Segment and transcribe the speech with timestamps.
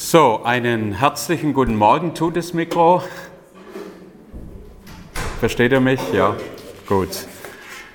[0.00, 3.02] So, einen herzlichen guten Morgen tut das Mikro.
[5.40, 6.00] Versteht ihr mich?
[6.12, 6.36] Ja,
[6.86, 7.08] gut.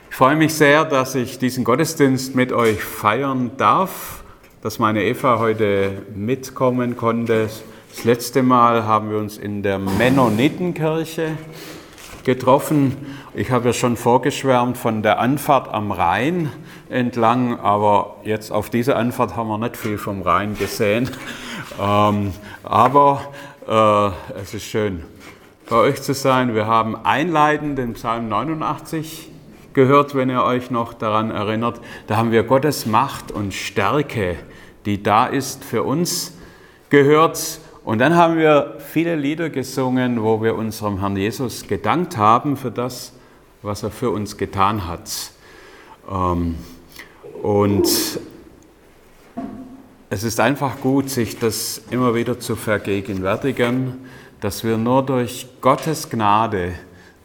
[0.09, 4.25] Ich freue mich sehr, dass ich diesen Gottesdienst mit euch feiern darf,
[4.61, 7.47] dass meine Eva heute mitkommen konnte.
[7.89, 11.38] Das letzte Mal haben wir uns in der Mennonitenkirche
[12.25, 12.97] getroffen.
[13.33, 16.51] Ich habe ja schon vorgeschwärmt von der Anfahrt am Rhein
[16.89, 21.09] entlang, aber jetzt auf dieser Anfahrt haben wir nicht viel vom Rhein gesehen.
[21.80, 22.34] Ähm,
[22.64, 23.21] aber
[23.68, 25.04] äh, es ist schön,
[25.70, 26.54] bei euch zu sein.
[26.56, 29.29] Wir haben einleitend den Psalm 89
[29.73, 31.79] gehört, wenn ihr euch noch daran erinnert.
[32.08, 34.38] Da haben wir Gottes Macht und Stärke,
[34.86, 36.34] die da ist für uns,
[36.89, 37.59] gehört.
[37.84, 42.72] Und dann haben wir viele Lieder gesungen, wo wir unserem Herrn Jesus gedankt haben für
[42.72, 43.14] das,
[43.61, 45.09] was er für uns getan hat.
[46.09, 46.56] Ähm,
[47.42, 47.88] und
[50.13, 53.95] es ist einfach gut, sich das immer wieder zu vergegenwärtigen,
[54.41, 56.73] dass wir nur durch Gottes Gnade,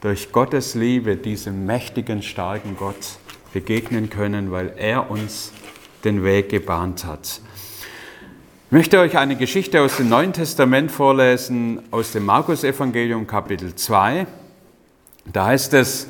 [0.01, 3.19] durch Gottes Liebe diesem mächtigen, starken Gott
[3.53, 5.53] begegnen können, weil er uns
[6.03, 7.43] den Weg gebahnt hat.
[8.69, 14.27] Ich möchte euch eine Geschichte aus dem Neuen Testament vorlesen, aus dem Markus-Evangelium Kapitel 2.
[15.31, 16.09] Da heißt es,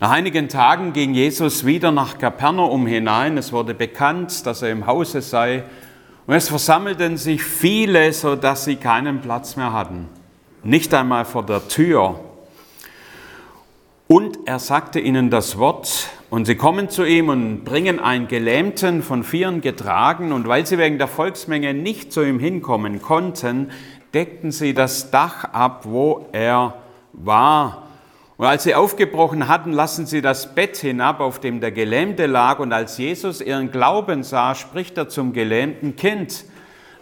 [0.00, 3.36] nach einigen Tagen ging Jesus wieder nach Kapernaum hinein.
[3.36, 5.64] Es wurde bekannt, dass er im Hause sei.
[6.26, 10.08] Und es versammelten sich viele, sodass sie keinen Platz mehr hatten.
[10.62, 12.18] Nicht einmal vor der Tür.
[14.06, 19.02] Und er sagte ihnen das Wort, und sie kommen zu ihm und bringen einen Gelähmten
[19.02, 23.70] von Vieren getragen, und weil sie wegen der Volksmenge nicht zu ihm hinkommen konnten,
[24.14, 26.74] deckten sie das Dach ab, wo er
[27.12, 27.83] war.
[28.36, 32.58] Und als sie aufgebrochen hatten, lassen sie das Bett hinab, auf dem der Gelähmte lag.
[32.58, 36.44] Und als Jesus ihren Glauben sah, spricht er zum gelähmten Kind,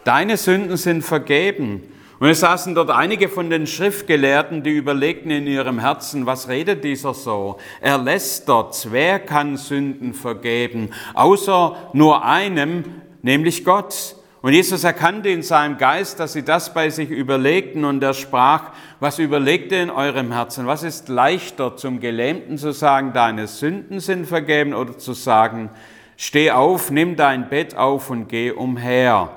[0.05, 1.83] deine Sünden sind vergeben.
[2.23, 6.85] Und es saßen dort einige von den Schriftgelehrten, die überlegten in ihrem Herzen, was redet
[6.85, 7.59] dieser so?
[7.81, 12.85] Er lässt dort, wer kann Sünden vergeben, außer nur einem,
[13.23, 14.15] nämlich Gott.
[14.42, 18.73] Und Jesus erkannte in seinem Geist, dass sie das bei sich überlegten und er sprach,
[18.98, 20.67] was überlegt ihr in eurem Herzen?
[20.67, 25.70] Was ist leichter zum Gelähmten zu sagen, deine Sünden sind vergeben oder zu sagen,
[26.17, 29.30] steh auf, nimm dein Bett auf und geh umher.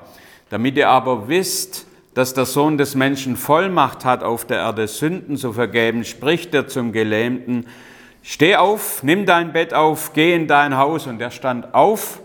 [0.50, 5.36] Damit ihr aber wisst, dass der Sohn des Menschen Vollmacht hat, auf der Erde Sünden
[5.36, 7.66] zu vergeben, spricht er zum Gelähmten,
[8.22, 11.06] steh auf, nimm dein Bett auf, geh in dein Haus.
[11.06, 12.20] Und er stand auf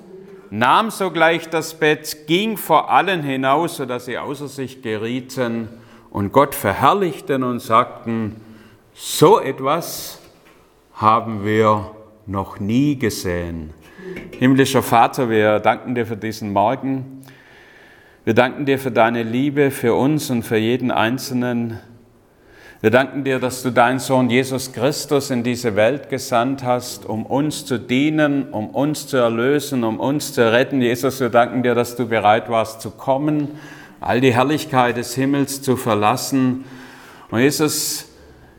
[0.51, 5.69] nahm sogleich das Bett, ging vor allen hinaus, sodass sie außer sich gerieten
[6.12, 8.35] und Gott verherrlichten und sagten,
[8.94, 10.22] so etwas
[10.94, 11.91] haben wir
[12.28, 13.73] noch nie gesehen.
[14.38, 17.22] Himmlischer Vater, wir danken dir für diesen Morgen.
[18.25, 21.79] Wir danken dir für deine Liebe für uns und für jeden Einzelnen.
[22.81, 27.28] Wir danken dir, dass du deinen Sohn Jesus Christus in diese Welt gesandt hast, um
[27.28, 30.81] uns zu dienen, um uns zu erlösen, um uns zu retten.
[30.81, 33.50] Jesus, wir danken dir, dass du bereit warst zu kommen,
[34.00, 36.66] all die Herrlichkeit des Himmels zu verlassen.
[37.30, 38.08] Und Jesus,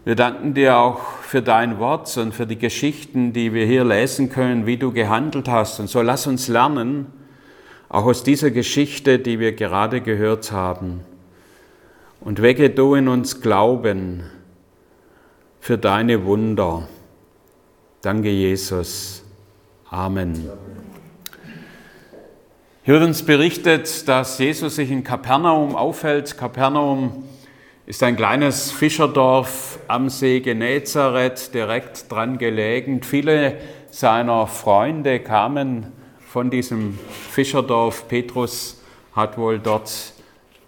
[0.04, 4.30] wir danken dir auch für dein Wort und für die Geschichten, die wir hier lesen
[4.30, 5.80] können, wie du gehandelt hast.
[5.80, 7.06] Und so lass uns lernen,
[7.88, 11.00] auch aus dieser Geschichte, die wir gerade gehört haben
[12.24, 14.22] und wecke du in uns Glauben
[15.60, 16.88] für deine Wunder.
[18.00, 19.24] Danke, Jesus.
[19.90, 20.48] Amen.
[22.84, 26.36] Hier wird uns berichtet, dass Jesus sich in Kapernaum aufhält.
[26.36, 27.24] Kapernaum
[27.86, 33.02] ist ein kleines Fischerdorf am See Genezareth, direkt dran gelegen.
[33.02, 33.58] Viele
[33.90, 35.92] seiner Freunde kamen
[36.26, 36.98] von diesem
[37.30, 38.08] Fischerdorf.
[38.08, 38.82] Petrus
[39.14, 40.14] hat wohl dort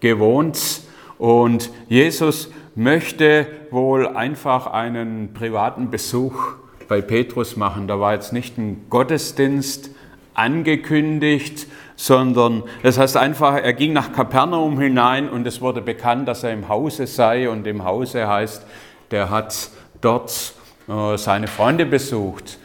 [0.00, 0.83] gewohnt.
[1.18, 6.54] Und Jesus möchte wohl einfach einen privaten Besuch
[6.88, 7.88] bei Petrus machen.
[7.88, 9.90] Da war jetzt nicht ein Gottesdienst
[10.34, 11.66] angekündigt,
[11.96, 16.52] sondern das heißt einfach, er ging nach Kapernaum hinein und es wurde bekannt, dass er
[16.52, 18.66] im Hause sei und im Hause heißt,
[19.10, 20.54] der hat dort
[20.88, 22.58] äh, seine Freunde besucht.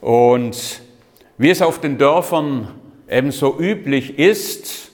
[0.00, 0.80] Und
[1.36, 2.68] wie es auf den Dörfern
[3.08, 4.89] ebenso üblich ist,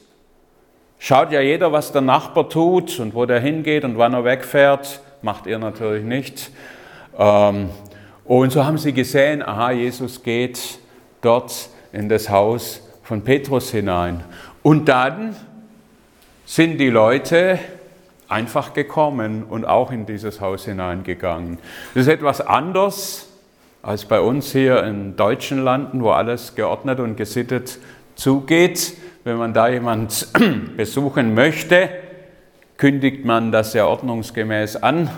[0.98, 5.00] Schaut ja jeder, was der Nachbar tut und wo der hingeht und wann er wegfährt.
[5.22, 6.50] Macht ihr natürlich nicht.
[7.18, 7.70] Ähm,
[8.24, 10.78] und so haben sie gesehen, aha, Jesus geht
[11.20, 14.24] dort in das Haus von Petrus hinein.
[14.62, 15.36] Und dann
[16.44, 17.58] sind die Leute
[18.28, 21.58] einfach gekommen und auch in dieses Haus hineingegangen.
[21.94, 23.28] Das ist etwas anders
[23.82, 27.78] als bei uns hier in deutschen Landen, wo alles geordnet und gesittet
[28.16, 28.94] zugeht.
[29.22, 30.28] Wenn man da jemand
[30.76, 31.88] besuchen möchte,
[32.76, 35.08] kündigt man das ja ordnungsgemäß an,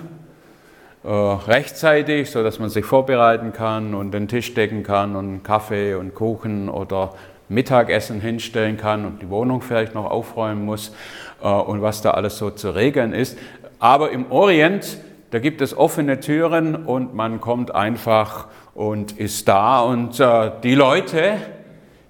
[1.05, 6.15] äh, rechtzeitig, sodass man sich vorbereiten kann und den Tisch decken kann und Kaffee und
[6.15, 7.15] Kuchen oder
[7.49, 10.95] Mittagessen hinstellen kann und die Wohnung vielleicht noch aufräumen muss
[11.43, 13.39] äh, und was da alles so zu regeln ist.
[13.79, 14.99] Aber im Orient,
[15.31, 19.81] da gibt es offene Türen und man kommt einfach und ist da.
[19.81, 21.37] Und äh, die Leute,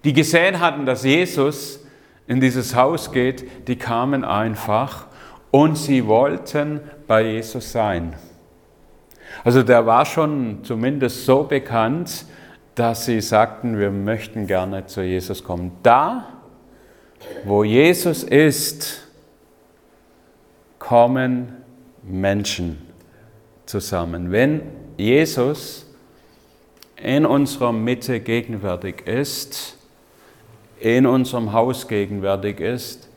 [0.08, 1.80] die gesehen hatten, dass Jesus
[2.26, 5.04] in dieses Haus geht, die kamen einfach
[5.50, 8.14] und sie wollten bei Jesus sein.
[9.44, 12.24] Also der war schon zumindest so bekannt,
[12.74, 15.72] dass sie sagten, wir möchten gerne zu Jesus kommen.
[15.82, 16.26] Da,
[17.44, 19.08] wo Jesus ist,
[20.78, 21.52] kommen
[22.02, 22.78] Menschen
[23.66, 24.32] zusammen.
[24.32, 24.62] Wenn
[24.96, 25.84] Jesus
[26.96, 29.77] in unserer Mitte gegenwärtig ist,
[30.80, 33.08] in unserem Haus gegenwärtig ist,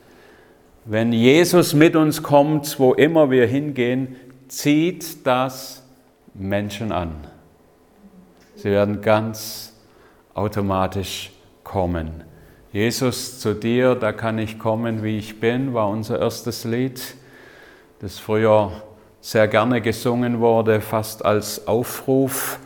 [0.86, 4.16] wenn Jesus mit uns kommt, wo immer wir hingehen,
[4.48, 5.84] zieht das
[6.34, 7.16] Menschen an.
[8.56, 9.74] Sie werden ganz
[10.34, 11.32] automatisch
[11.64, 12.24] kommen.
[12.72, 17.16] Jesus zu dir, da kann ich kommen, wie ich bin, war unser erstes Lied,
[18.00, 18.72] das früher
[19.20, 22.60] sehr gerne gesungen wurde, fast als Aufruf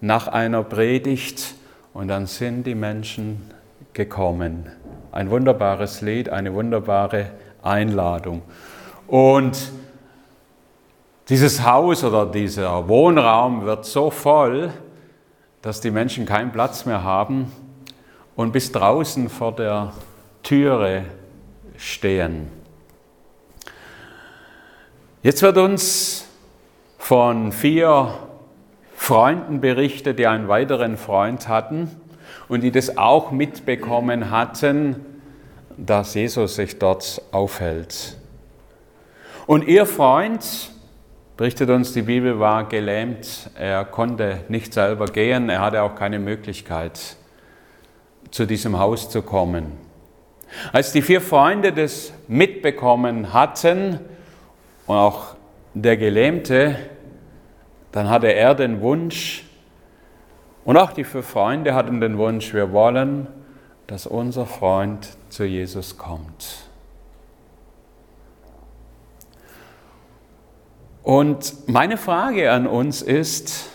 [0.00, 1.54] nach einer Predigt.
[1.94, 3.51] Und dann sind die Menschen
[3.94, 4.70] gekommen.
[5.10, 7.30] Ein wunderbares Lied, eine wunderbare
[7.62, 8.42] Einladung.
[9.06, 9.72] Und
[11.28, 14.72] dieses Haus oder dieser Wohnraum wird so voll,
[15.60, 17.52] dass die Menschen keinen Platz mehr haben
[18.34, 19.92] und bis draußen vor der
[20.42, 21.04] Türe
[21.76, 22.48] stehen.
[25.22, 26.26] Jetzt wird uns
[26.98, 28.14] von vier
[28.96, 32.01] Freunden berichtet, die einen weiteren Freund hatten
[32.52, 34.96] und die das auch mitbekommen hatten,
[35.78, 38.18] dass Jesus sich dort aufhält.
[39.46, 40.70] Und ihr Freund,
[41.38, 43.48] berichtet uns die Bibel, war gelähmt.
[43.58, 45.48] Er konnte nicht selber gehen.
[45.48, 47.16] Er hatte auch keine Möglichkeit,
[48.30, 49.72] zu diesem Haus zu kommen.
[50.74, 53.98] Als die vier Freunde das mitbekommen hatten
[54.86, 55.36] und auch
[55.72, 56.76] der Gelähmte,
[57.92, 59.44] dann hatte er den Wunsch,
[60.64, 63.26] und auch die vier Freunde hatten den Wunsch, wir wollen,
[63.86, 66.68] dass unser Freund zu Jesus kommt.
[71.02, 73.70] Und meine Frage an uns ist,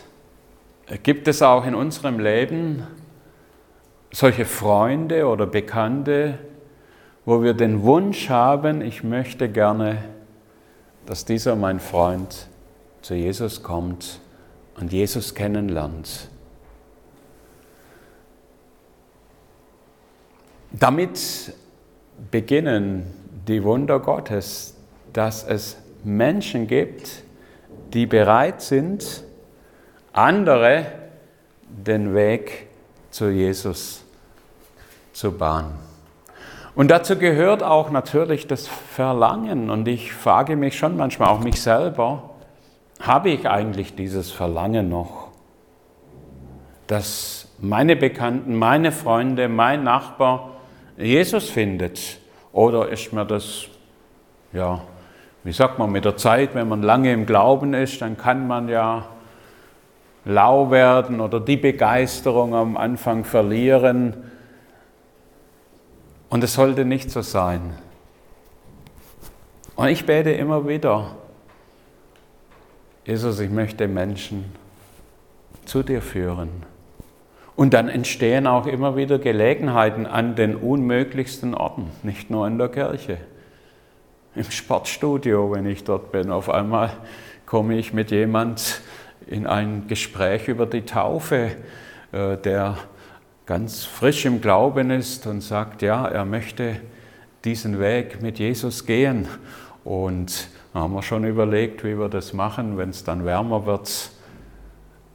[1.03, 2.87] gibt es auch in unserem Leben
[4.11, 6.39] solche Freunde oder Bekannte,
[7.25, 9.97] wo wir den Wunsch haben, ich möchte gerne,
[11.05, 12.47] dass dieser mein Freund
[13.01, 14.21] zu Jesus kommt
[14.79, 16.29] und Jesus kennenlernt.
[20.71, 21.53] Damit
[22.31, 23.05] beginnen
[23.47, 24.75] die Wunder Gottes,
[25.13, 27.23] dass es Menschen gibt,
[27.93, 29.23] die bereit sind,
[30.13, 30.85] andere
[31.67, 32.67] den Weg
[33.11, 34.03] zu Jesus
[35.13, 35.73] zu bahnen.
[36.75, 39.69] Und dazu gehört auch natürlich das Verlangen.
[39.69, 42.29] Und ich frage mich schon manchmal auch mich selber,
[42.99, 45.29] habe ich eigentlich dieses Verlangen noch,
[46.85, 50.56] dass meine Bekannten, meine Freunde, mein Nachbar
[50.97, 52.19] Jesus findet?
[52.51, 53.67] Oder ist mir das,
[54.51, 54.81] ja,
[55.43, 58.67] wie sagt man, mit der Zeit, wenn man lange im Glauben ist, dann kann man
[58.67, 59.07] ja
[60.25, 64.15] lau werden oder die Begeisterung am Anfang verlieren.
[66.29, 67.77] Und es sollte nicht so sein.
[69.75, 71.15] Und ich bete immer wieder,
[73.05, 74.51] Jesus, ich möchte Menschen
[75.65, 76.65] zu dir führen.
[77.57, 82.69] Und dann entstehen auch immer wieder Gelegenheiten an den unmöglichsten Orten, nicht nur in der
[82.69, 83.17] Kirche
[84.35, 86.29] im Sportstudio, wenn ich dort bin.
[86.29, 86.91] Auf einmal
[87.47, 88.81] komme ich mit jemand
[89.25, 91.49] in ein Gespräch über die Taufe,
[92.11, 92.77] äh, der
[93.47, 96.79] ganz frisch im Glauben ist und sagt, ja, er möchte
[97.43, 99.27] diesen Weg mit Jesus gehen.
[99.83, 104.11] Und da haben wir schon überlegt, wie wir das machen, wenn es dann wärmer wird.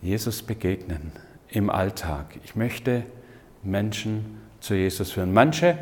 [0.00, 1.12] Jesus begegnen
[1.52, 2.38] im Alltag.
[2.44, 3.02] Ich möchte
[3.62, 5.32] Menschen zu Jesus führen.
[5.32, 5.78] Manche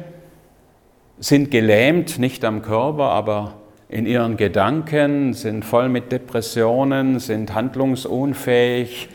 [1.19, 3.55] sind gelähmt, nicht am Körper, aber
[3.89, 9.09] in ihren Gedanken, sind voll mit Depressionen, sind handlungsunfähig.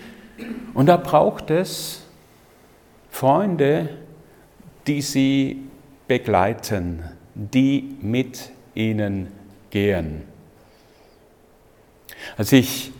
[0.73, 2.05] Und da braucht es
[3.09, 3.89] Freunde,
[4.87, 5.61] die sie
[6.07, 9.27] begleiten, die mit ihnen
[9.69, 10.23] gehen.
[12.37, 12.91] Als ich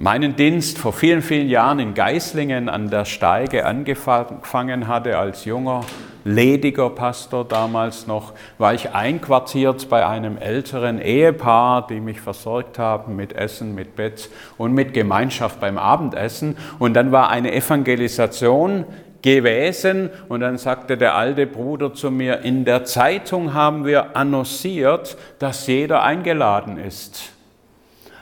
[0.00, 5.82] meinen Dienst vor vielen, vielen Jahren in Geislingen an der Steige angefangen hatte als junger,
[6.24, 13.14] lediger Pastor damals noch, war ich einquartiert bei einem älteren Ehepaar, die mich versorgt haben
[13.14, 16.56] mit Essen, mit Bett und mit Gemeinschaft beim Abendessen.
[16.78, 18.86] Und dann war eine Evangelisation
[19.20, 25.18] gewesen und dann sagte der alte Bruder zu mir, in der Zeitung haben wir annonciert,
[25.38, 27.34] dass jeder eingeladen ist.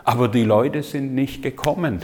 [0.08, 2.00] Aber die Leute sind nicht gekommen.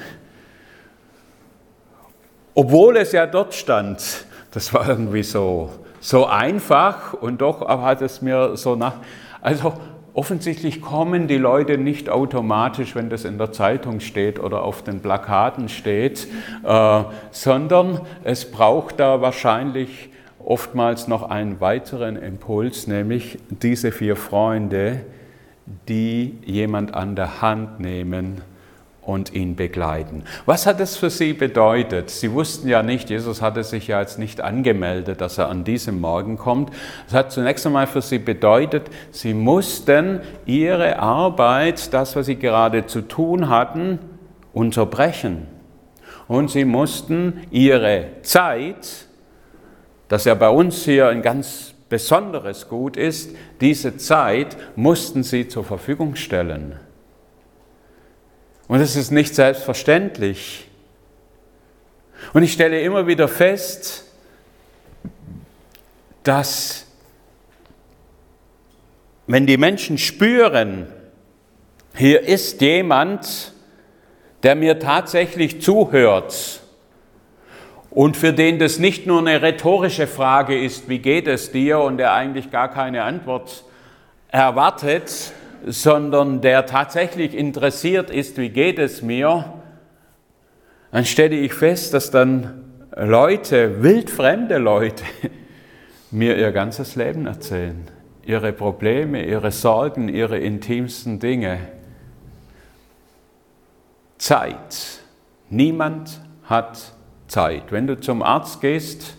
[2.55, 5.71] Obwohl es ja dort stand, das war irgendwie so,
[6.01, 8.97] so einfach und doch hat es mir so nach.
[9.41, 9.73] Also
[10.13, 15.01] offensichtlich kommen die Leute nicht automatisch, wenn das in der Zeitung steht oder auf den
[15.01, 16.29] Plakaten steht,
[16.63, 20.11] äh, sondern es braucht da wahrscheinlich
[20.45, 25.01] oftmals noch einen weiteren Impuls, nämlich diese vier Freunde,
[25.89, 28.43] die jemand an der Hand nehmen
[29.07, 30.25] und ihn begleiten.
[30.47, 32.11] Was hat es für sie bedeutet?
[32.11, 36.01] Sie wussten ja nicht, Jesus hatte sich ja jetzt nicht angemeldet, dass er an diesem
[36.01, 36.71] Morgen kommt.
[37.07, 42.87] Es hat zunächst einmal für sie bedeutet, sie mussten ihre Arbeit, das, was sie gerade
[42.87, 43.99] zu tun hatten,
[44.53, 45.47] unterbrechen.
[46.27, 49.07] Und sie mussten ihre Zeit,
[50.09, 55.65] das ja bei uns hier ein ganz besonderes Gut ist, diese Zeit mussten sie zur
[55.65, 56.79] Verfügung stellen.
[58.69, 60.69] Und es ist nicht selbstverständlich.
[62.33, 64.05] Und ich stelle immer wieder fest,
[66.23, 66.87] dass
[69.27, 70.87] wenn die Menschen spüren,
[71.95, 73.53] hier ist jemand,
[74.43, 76.61] der mir tatsächlich zuhört
[77.95, 81.99] und für den das nicht nur eine rhetorische Frage ist, wie geht es dir, und
[81.99, 83.65] der eigentlich gar keine Antwort
[84.29, 85.33] erwartet,
[85.65, 89.55] sondern der tatsächlich interessiert ist, wie geht es mir,
[90.91, 92.65] dann stelle ich fest, dass dann
[92.97, 95.05] Leute, wildfremde Leute,
[96.11, 97.89] mir ihr ganzes Leben erzählen,
[98.25, 101.59] ihre Probleme, ihre Sorgen, ihre intimsten Dinge.
[104.19, 105.01] Zeit.
[105.51, 106.95] Niemand hat
[107.29, 107.65] Zeit.
[107.71, 109.17] Wenn du zum Arzt gehst,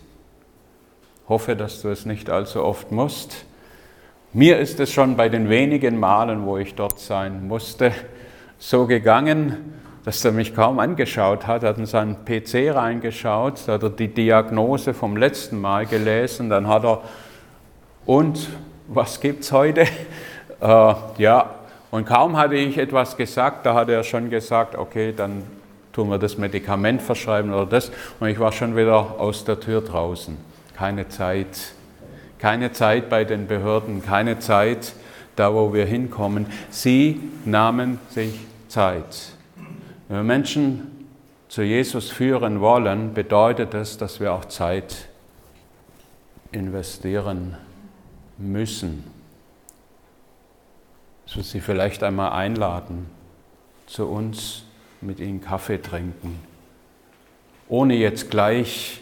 [1.28, 3.46] hoffe, dass du es nicht allzu oft musst,
[4.34, 7.94] mir ist es schon bei den wenigen Malen, wo ich dort sein musste,
[8.58, 13.90] so gegangen, dass er mich kaum angeschaut hat, hat in seinen PC reingeschaut, hat er
[13.90, 17.02] die Diagnose vom letzten Mal gelesen, dann hat er,
[18.06, 18.50] und
[18.88, 19.86] was gibt es heute?
[20.62, 21.50] Äh, ja,
[21.92, 25.44] und kaum hatte ich etwas gesagt, da hat er schon gesagt, okay, dann
[25.96, 29.82] tun wir das Medikament verschreiben oder das, und ich war schon wieder aus der Tür
[29.82, 30.38] draußen.
[30.76, 31.48] Keine Zeit
[32.46, 34.94] keine Zeit bei den Behörden, keine Zeit
[35.36, 36.46] da, wo wir hinkommen.
[36.70, 39.34] Sie nahmen sich Zeit.
[40.08, 41.08] Wenn wir Menschen
[41.48, 45.08] zu Jesus führen wollen, bedeutet das, dass wir auch Zeit
[46.52, 47.58] investieren
[48.38, 49.04] müssen.
[51.26, 53.10] Dass wir sie vielleicht einmal einladen,
[53.88, 54.65] zu uns
[55.06, 56.40] mit ihnen Kaffee trinken,
[57.68, 59.02] ohne jetzt gleich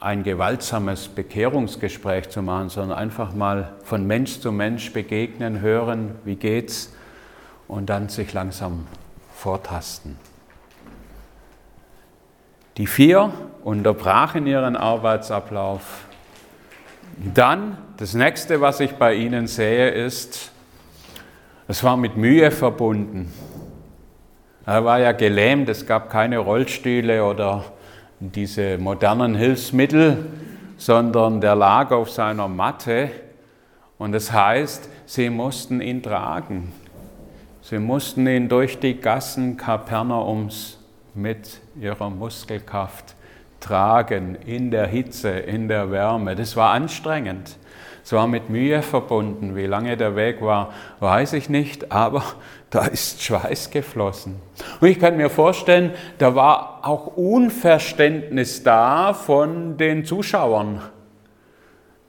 [0.00, 6.36] ein gewaltsames Bekehrungsgespräch zu machen, sondern einfach mal von Mensch zu Mensch begegnen, hören, wie
[6.36, 6.92] geht's
[7.68, 8.86] und dann sich langsam
[9.34, 10.18] vortasten.
[12.76, 13.32] Die vier
[13.62, 16.06] unterbrachen ihren Arbeitsablauf.
[17.32, 20.50] Dann, das nächste, was ich bei ihnen sehe, ist,
[21.66, 23.32] es war mit Mühe verbunden.
[24.66, 27.64] Er war ja gelähmt, es gab keine Rollstühle oder
[28.18, 30.24] diese modernen Hilfsmittel,
[30.78, 33.10] sondern der lag auf seiner Matte
[33.98, 36.72] und das heißt, sie mussten ihn tragen.
[37.60, 40.78] Sie mussten ihn durch die Gassen Kapernaums
[41.12, 43.14] mit ihrer Muskelkraft
[43.60, 46.36] tragen, in der Hitze, in der Wärme.
[46.36, 47.56] Das war anstrengend.
[48.04, 49.56] Es war mit Mühe verbunden.
[49.56, 52.22] Wie lange der Weg war, weiß ich nicht, aber
[52.70, 54.36] da ist Schweiß geflossen.
[54.80, 60.82] Und ich kann mir vorstellen, da war auch Unverständnis da von den Zuschauern.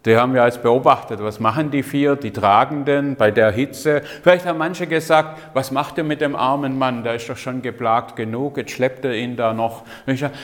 [0.06, 4.04] Die haben ja jetzt beobachtet, was machen die vier, die Tragenden bei der Hitze.
[4.22, 7.64] Vielleicht haben manche gesagt, was macht ihr mit dem armen Mann, der ist doch schon
[7.64, 9.84] geplagt genug, jetzt schleppt er ihn da noch.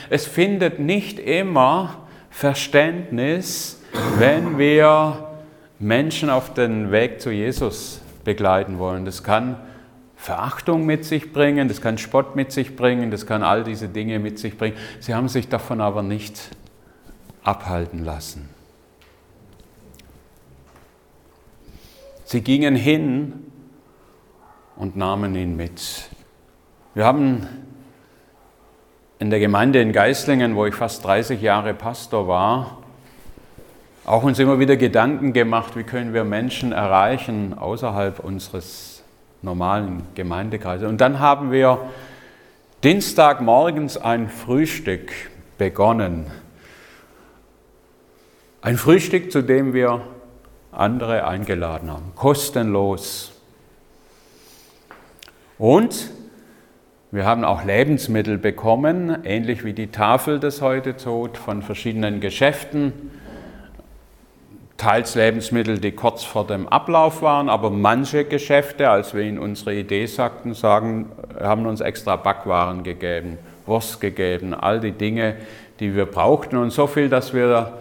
[0.10, 1.98] Es findet nicht immer
[2.32, 3.84] Verständnis,
[4.18, 5.28] wenn wir
[5.82, 9.04] Menschen auf den Weg zu Jesus begleiten wollen.
[9.04, 9.58] Das kann
[10.16, 14.20] Verachtung mit sich bringen, das kann Spott mit sich bringen, das kann all diese Dinge
[14.20, 14.78] mit sich bringen.
[15.00, 16.40] Sie haben sich davon aber nicht
[17.44, 18.48] abhalten lassen.
[22.26, 23.48] Sie gingen hin
[24.76, 26.10] und nahmen ihn mit.
[26.94, 27.48] Wir haben
[29.18, 32.81] in der Gemeinde in Geislingen, wo ich fast 30 Jahre Pastor war,
[34.06, 39.04] auch uns immer wieder Gedanken gemacht, wie können wir Menschen erreichen außerhalb unseres
[39.42, 40.88] normalen Gemeindekreises.
[40.88, 41.90] Und dann haben wir
[42.84, 45.12] Dienstagmorgens ein Frühstück
[45.58, 46.26] begonnen.
[48.62, 50.02] Ein Frühstück, zu dem wir
[50.72, 53.34] andere eingeladen haben, kostenlos.
[55.58, 56.10] Und
[57.12, 63.12] wir haben auch Lebensmittel bekommen, ähnlich wie die Tafel das heute tut, von verschiedenen Geschäften.
[64.82, 69.76] Teils Lebensmittel, die kurz vor dem Ablauf waren, aber manche Geschäfte, als wir ihnen unsere
[69.76, 75.36] Idee sagten, sagen, haben uns extra Backwaren gegeben, Wurst gegeben, all die Dinge,
[75.80, 77.74] die wir brauchten und so viel, dass wir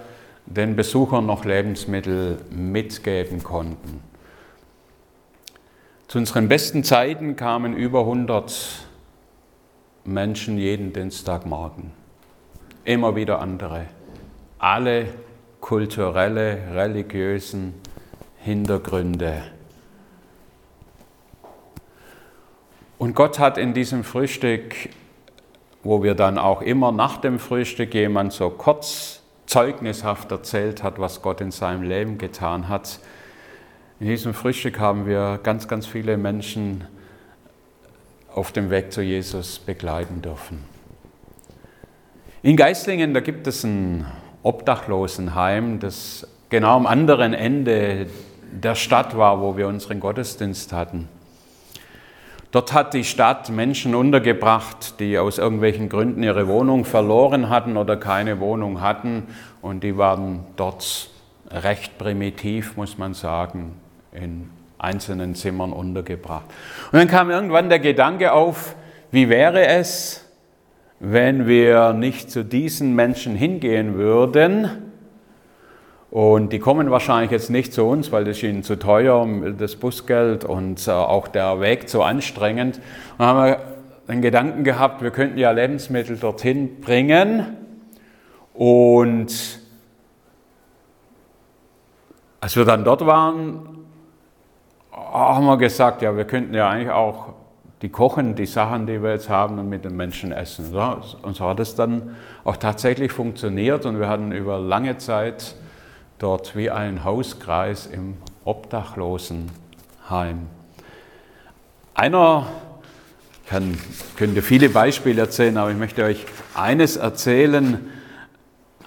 [0.44, 4.02] den Besuchern noch Lebensmittel mitgeben konnten.
[6.06, 8.84] Zu unseren besten Zeiten kamen über 100
[10.04, 11.92] Menschen jeden Dienstagmorgen.
[12.84, 13.86] Immer wieder andere.
[14.58, 15.06] Alle
[15.60, 17.74] kulturelle, religiösen
[18.38, 19.42] Hintergründe.
[22.98, 24.74] Und Gott hat in diesem Frühstück,
[25.82, 31.22] wo wir dann auch immer nach dem Frühstück jemand so kurz zeugnishaft erzählt hat, was
[31.22, 33.00] Gott in seinem Leben getan hat,
[34.00, 36.84] in diesem Frühstück haben wir ganz, ganz viele Menschen
[38.34, 40.64] auf dem Weg zu Jesus begleiten dürfen.
[42.42, 44.06] In Geislingen, da gibt es ein
[44.42, 48.06] Obdachlosenheim, das genau am anderen Ende
[48.52, 51.08] der Stadt war, wo wir unseren Gottesdienst hatten.
[52.50, 57.96] Dort hat die Stadt Menschen untergebracht, die aus irgendwelchen Gründen ihre Wohnung verloren hatten oder
[57.96, 59.28] keine Wohnung hatten.
[59.62, 61.10] Und die waren dort
[61.50, 63.76] recht primitiv, muss man sagen,
[64.12, 66.46] in einzelnen Zimmern untergebracht.
[66.90, 68.74] Und dann kam irgendwann der Gedanke auf,
[69.12, 70.26] wie wäre es,
[71.00, 74.70] wenn wir nicht zu diesen Menschen hingehen würden,
[76.10, 79.24] und die kommen wahrscheinlich jetzt nicht zu uns, weil das ihnen zu teuer,
[79.56, 82.80] das Busgeld und äh, auch der Weg zu anstrengend.
[83.16, 83.60] Und haben wir
[84.08, 87.56] den Gedanken gehabt, wir könnten ja Lebensmittel dorthin bringen.
[88.54, 89.60] Und
[92.40, 93.86] als wir dann dort waren,
[94.92, 97.34] haben wir gesagt, ja, wir könnten ja eigentlich auch
[97.82, 100.74] die kochen, die Sachen, die wir jetzt haben, und mit den Menschen essen.
[101.22, 105.54] Und so hat es dann auch tatsächlich funktioniert und wir hatten über lange Zeit
[106.18, 110.46] dort wie einen Hauskreis im Obdachlosenheim.
[111.94, 112.46] Einer,
[113.44, 113.78] ich kann,
[114.16, 117.90] könnte viele Beispiele erzählen, aber ich möchte euch eines erzählen.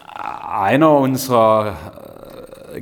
[0.05, 1.75] Einer unserer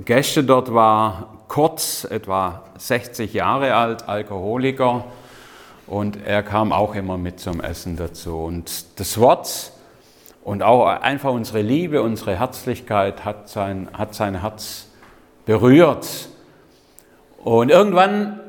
[0.04, 5.06] Gäste dort war kurz, etwa 60 Jahre alt, Alkoholiker,
[5.92, 8.38] und er kam auch immer mit zum Essen dazu.
[8.38, 9.74] Und das Wort
[10.42, 14.88] und auch einfach unsere Liebe, unsere Herzlichkeit hat sein, hat sein Herz
[15.46, 16.30] berührt.
[17.44, 18.40] Und irgendwann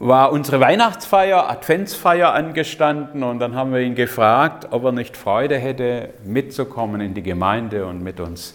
[0.00, 5.56] war unsere Weihnachtsfeier, Adventsfeier angestanden und dann haben wir ihn gefragt, ob er nicht Freude
[5.56, 8.54] hätte, mitzukommen in die Gemeinde und mit uns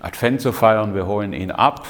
[0.00, 0.94] Advent zu feiern.
[0.94, 1.84] Wir holen ihn ab.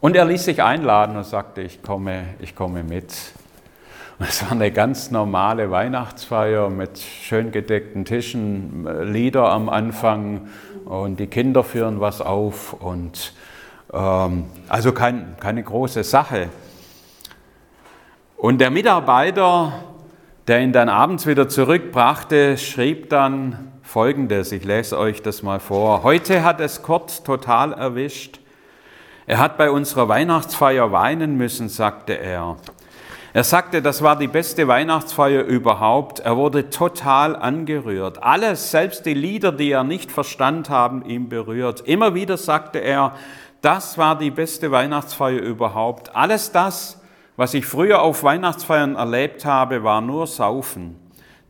[0.00, 3.12] Und er ließ sich einladen und sagte, ich komme, ich komme mit.
[4.18, 10.48] Und es war eine ganz normale Weihnachtsfeier mit schön gedeckten Tischen, Lieder am Anfang
[10.84, 13.32] und die Kinder führen was auf und
[13.92, 16.48] ähm, also kein, keine große Sache.
[18.36, 19.72] Und der Mitarbeiter,
[20.46, 26.04] der ihn dann abends wieder zurückbrachte, schrieb dann Folgendes, ich lese euch das mal vor.
[26.04, 28.38] Heute hat es Kurt total erwischt.
[29.26, 32.58] Er hat bei unserer Weihnachtsfeier weinen müssen, sagte er.
[33.36, 36.20] Er sagte, das war die beste Weihnachtsfeier überhaupt.
[36.20, 38.22] Er wurde total angerührt.
[38.22, 41.80] Alles, selbst die Lieder, die er nicht verstand, haben ihn berührt.
[41.80, 43.16] Immer wieder sagte er,
[43.60, 46.14] das war die beste Weihnachtsfeier überhaupt.
[46.14, 47.00] Alles das,
[47.34, 50.94] was ich früher auf Weihnachtsfeiern erlebt habe, war nur Saufen.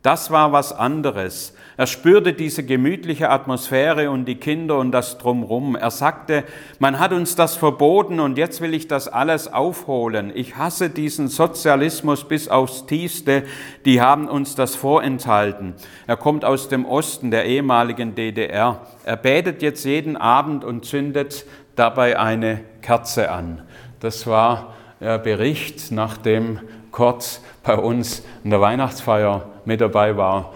[0.01, 1.54] Das war was anderes.
[1.77, 5.75] Er spürte diese gemütliche Atmosphäre und die Kinder und das Drumrum.
[5.75, 6.45] Er sagte,
[6.79, 10.31] man hat uns das verboten und jetzt will ich das alles aufholen.
[10.33, 13.43] Ich hasse diesen Sozialismus bis aufs Tiefste.
[13.83, 15.73] Die haben uns das vorenthalten.
[16.07, 18.81] Er kommt aus dem Osten der ehemaligen DDR.
[19.03, 23.63] Er betet jetzt jeden Abend und zündet dabei eine Kerze an.
[23.99, 26.59] Das war der Bericht, nachdem
[26.91, 30.53] Kurt bei uns in der Weihnachtsfeier mit dabei war.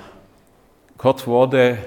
[1.00, 1.78] Kurt wurde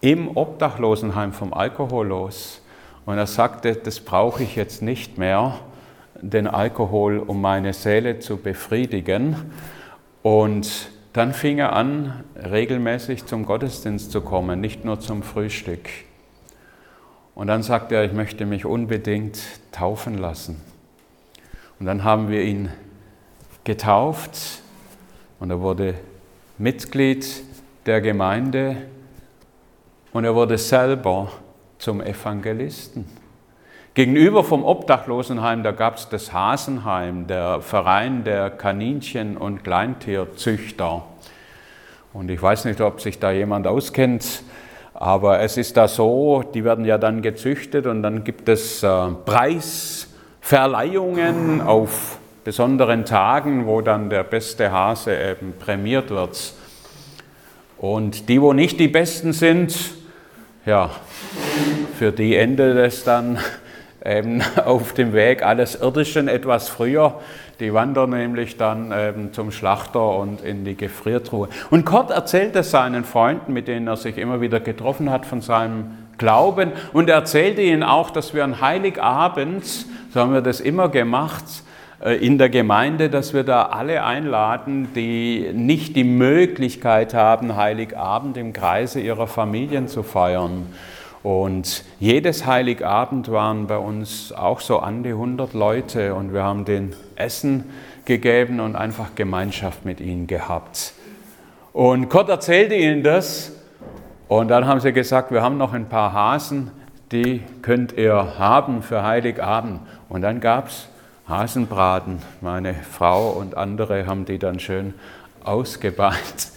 [0.00, 2.62] im Obdachlosenheim vom Alkohol los
[3.06, 5.60] und er sagte, das brauche ich jetzt nicht mehr,
[6.20, 9.36] den Alkohol, um meine Seele zu befriedigen.
[10.24, 15.88] Und dann fing er an, regelmäßig zum Gottesdienst zu kommen, nicht nur zum Frühstück.
[17.36, 19.38] Und dann sagte er, ich möchte mich unbedingt
[19.70, 20.60] taufen lassen.
[21.78, 22.70] Und dann haben wir ihn
[23.62, 24.60] getauft
[25.38, 25.94] und er wurde
[26.58, 27.48] Mitglied
[27.86, 28.76] der Gemeinde
[30.12, 31.28] und er wurde selber
[31.78, 33.06] zum Evangelisten.
[33.94, 41.04] Gegenüber vom Obdachlosenheim, da gab es das Hasenheim, der Verein der Kaninchen- und Kleintierzüchter.
[42.12, 44.42] Und ich weiß nicht, ob sich da jemand auskennt,
[44.94, 49.08] aber es ist da so, die werden ja dann gezüchtet und dann gibt es äh,
[49.24, 56.54] Preisverleihungen auf besonderen Tagen, wo dann der beste Hase eben prämiert wird.
[57.80, 59.74] Und die, wo nicht die Besten sind,
[60.66, 60.90] ja,
[61.98, 63.38] für die endet es dann
[64.04, 67.20] eben auf dem Weg alles Irdischen etwas früher.
[67.58, 71.48] Die wandern nämlich dann eben zum Schlachter und in die Gefriertruhe.
[71.70, 75.40] Und Kurt erzählt es seinen Freunden, mit denen er sich immer wieder getroffen hat, von
[75.40, 76.72] seinem Glauben.
[76.92, 81.44] Und er erzählte ihnen auch, dass wir an Heiligabend, so haben wir das immer gemacht,
[82.04, 88.54] in der Gemeinde, dass wir da alle einladen, die nicht die Möglichkeit haben, Heiligabend im
[88.54, 90.66] Kreise ihrer Familien zu feiern.
[91.22, 96.64] Und jedes Heiligabend waren bei uns auch so an die 100 Leute und wir haben
[96.64, 97.64] den Essen
[98.06, 100.94] gegeben und einfach Gemeinschaft mit ihnen gehabt.
[101.74, 103.52] Und Gott erzählte ihnen das
[104.28, 106.70] und dann haben sie gesagt, wir haben noch ein paar Hasen,
[107.12, 109.80] die könnt ihr haben für Heiligabend.
[110.08, 110.88] Und dann gab es
[111.30, 112.20] Hasenbraten.
[112.40, 114.94] Meine Frau und andere haben die dann schön
[115.42, 116.50] ausgebeint.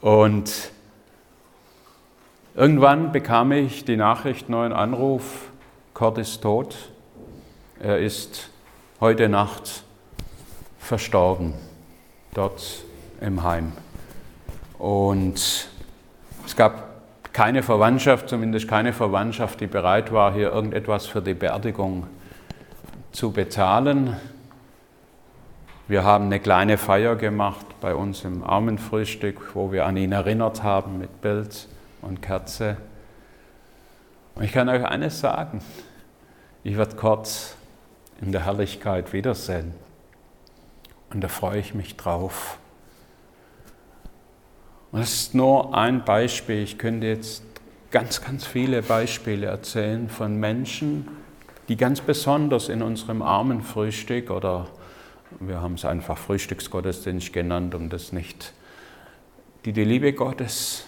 [0.00, 0.50] Und
[2.56, 5.50] Irgendwann bekam ich die Nachricht, neuen Anruf,
[5.92, 6.74] Kurt ist tot.
[7.80, 8.48] Er ist
[8.98, 9.84] heute Nacht
[10.78, 11.52] verstorben,
[12.32, 12.82] dort
[13.20, 13.72] im Heim.
[14.78, 15.68] Und
[16.46, 17.02] es gab
[17.34, 22.25] keine Verwandtschaft, zumindest keine Verwandtschaft, die bereit war, hier irgendetwas für die Beerdigung zu
[23.30, 24.16] bezahlen.
[25.88, 30.62] Wir haben eine kleine Feier gemacht bei uns im Armenfrühstück, wo wir an ihn erinnert
[30.62, 31.68] haben mit Bild
[32.02, 32.76] und Kerze.
[34.34, 35.60] Und ich kann euch eines sagen,
[36.64, 37.56] ich werde kurz
[38.20, 39.72] in der Herrlichkeit wiedersehen.
[41.10, 42.58] Und da freue ich mich drauf.
[44.92, 46.62] Und das ist nur ein Beispiel.
[46.62, 47.42] Ich könnte jetzt
[47.90, 51.08] ganz, ganz viele Beispiele erzählen von Menschen,
[51.68, 54.68] die ganz besonders in unserem armen Frühstück oder
[55.40, 58.52] wir haben es einfach Frühstücksgottesdienst genannt, um das nicht,
[59.64, 60.86] die die Liebe Gottes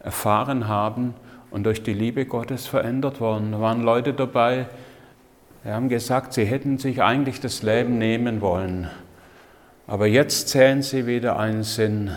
[0.00, 1.14] erfahren haben
[1.50, 3.52] und durch die Liebe Gottes verändert worden.
[3.52, 4.66] Da waren Leute dabei,
[5.64, 8.88] die haben gesagt, sie hätten sich eigentlich das Leben nehmen wollen.
[9.86, 12.16] Aber jetzt zählen sie wieder einen Sinn.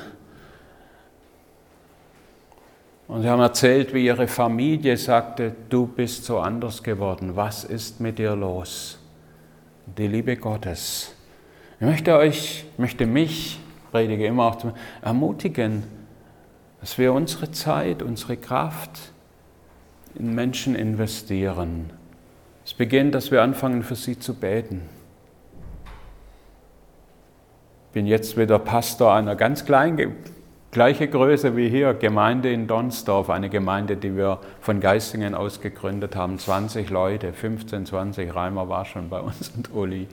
[3.10, 7.36] Und sie haben erzählt, wie ihre Familie sagte, du bist so anders geworden.
[7.36, 9.00] Was ist mit dir los?
[9.98, 11.16] Die Liebe Gottes.
[11.80, 13.60] Ich möchte euch, möchte mich,
[13.92, 14.64] predige immer auch
[15.02, 15.86] ermutigen,
[16.82, 19.12] dass wir unsere Zeit, unsere Kraft
[20.14, 21.90] in Menschen investieren.
[22.64, 24.84] Es beginnt, dass wir anfangen, für sie zu beten.
[27.88, 30.16] Ich bin jetzt wieder Pastor einer ganz kleinen,
[30.72, 36.16] gleiche Größe wie hier, Gemeinde in Donsdorf, eine Gemeinde, die wir von Geistingen aus gegründet
[36.16, 36.38] haben.
[36.38, 40.08] 20 Leute, 15, 20, Reimer war schon bei uns und Uli.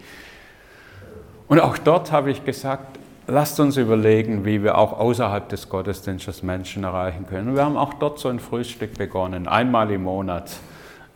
[1.49, 6.43] Und auch dort habe ich gesagt, lasst uns überlegen, wie wir auch außerhalb des Gottesdienstes
[6.43, 7.55] Menschen erreichen können.
[7.55, 10.51] wir haben auch dort so ein Frühstück begonnen, einmal im Monat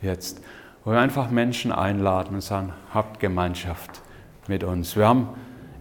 [0.01, 0.41] jetzt,
[0.83, 4.01] wo wir einfach Menschen einladen und sagen, habt Gemeinschaft
[4.47, 4.95] mit uns.
[4.95, 5.29] Wir haben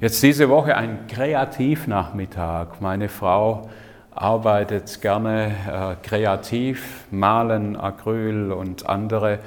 [0.01, 2.81] jetzt diese Woche einen Kreativnachmittag.
[2.81, 3.69] Meine Frau
[4.11, 9.39] arbeitet gerne äh, kreativ, malen, Acryl und andere.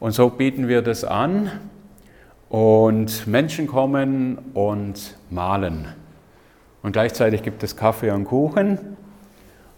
[0.00, 1.50] Und so bieten wir das an.
[2.48, 5.88] Und Menschen kommen und malen.
[6.82, 8.96] Und gleichzeitig gibt es Kaffee und Kuchen.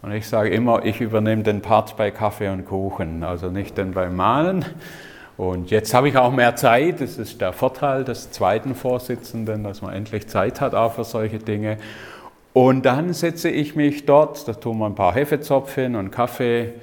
[0.01, 3.91] Und ich sage immer, ich übernehme den Part bei Kaffee und Kuchen, also nicht den
[3.91, 4.63] beim Malen.
[5.39, 6.99] Und jetzt habe ich auch mehr Zeit.
[6.99, 11.39] Das ist der Vorteil des zweiten Vorsitzenden, dass man endlich Zeit hat auch für solche
[11.39, 11.77] Dinge.
[12.51, 16.73] Und dann setze ich mich dort, da tun wir ein paar Hefezopfen und Kaffee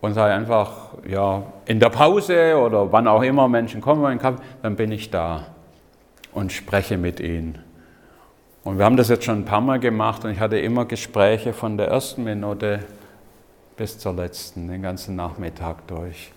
[0.00, 4.18] und sage einfach, ja, in der Pause oder wann auch immer Menschen kommen,
[4.62, 5.48] dann bin ich da
[6.32, 7.58] und spreche mit ihnen.
[8.64, 11.52] Und wir haben das jetzt schon ein paar Mal gemacht und ich hatte immer Gespräche
[11.52, 12.80] von der ersten Minute
[13.76, 16.32] bis zur letzten, den ganzen Nachmittag durch.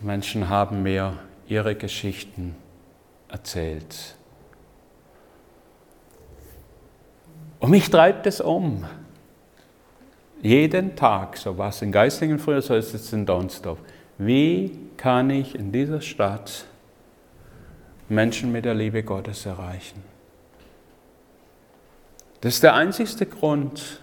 [0.00, 2.54] Menschen haben mir ihre Geschichten
[3.28, 4.16] erzählt.
[7.58, 8.84] Und mich treibt es um.
[10.42, 13.78] Jeden Tag, so war es in Geislingen früher, so ist es in Donsdorf.
[14.18, 16.66] Wie kann ich in dieser Stadt
[18.08, 20.02] Menschen mit der Liebe Gottes erreichen?
[22.42, 24.00] Das ist der einzigste Grund,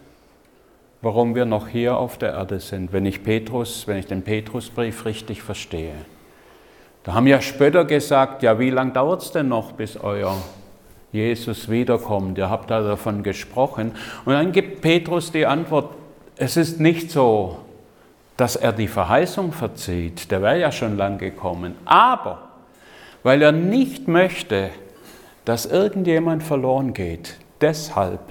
[1.04, 5.06] warum wir noch hier auf der Erde sind, wenn ich Petrus, wenn ich den Petrusbrief
[5.06, 5.94] richtig verstehe.
[7.04, 10.38] Da haben ja Spötter gesagt, ja, wie lange dauert es denn noch, bis euer
[11.12, 12.38] Jesus wiederkommt?
[12.38, 13.92] Ihr habt da davon gesprochen.
[14.24, 15.94] Und dann gibt Petrus die Antwort,
[16.38, 17.60] es ist nicht so,
[18.38, 22.48] dass er die Verheißung verzieht, der wäre ja schon lang gekommen, aber
[23.24, 24.70] weil er nicht möchte,
[25.44, 28.22] dass irgendjemand verloren geht, deshalb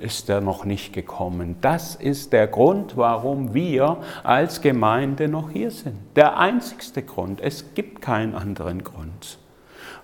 [0.00, 1.56] ist er noch nicht gekommen.
[1.60, 5.96] Das ist der Grund, warum wir als Gemeinde noch hier sind.
[6.16, 7.40] Der einzigste Grund.
[7.40, 9.38] Es gibt keinen anderen Grund.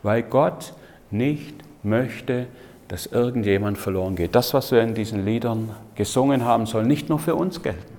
[0.03, 0.75] Weil Gott
[1.11, 2.47] nicht möchte,
[2.89, 4.35] dass irgendjemand verloren geht.
[4.35, 7.97] Das, was wir in diesen Liedern gesungen haben, soll nicht nur für uns gelten,